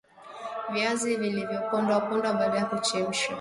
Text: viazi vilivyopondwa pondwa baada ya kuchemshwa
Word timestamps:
viazi 0.73 1.15
vilivyopondwa 1.17 2.01
pondwa 2.01 2.33
baada 2.33 2.57
ya 2.57 2.65
kuchemshwa 2.65 3.29